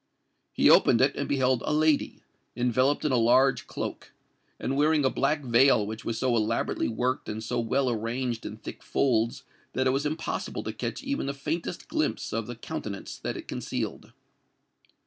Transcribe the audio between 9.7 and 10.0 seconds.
that it